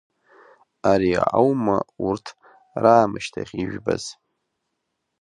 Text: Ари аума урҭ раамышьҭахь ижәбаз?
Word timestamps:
Ари 0.91 1.11
аума 1.37 1.77
урҭ 2.07 2.25
раамышьҭахь 2.81 3.53
ижәбаз? 3.63 4.03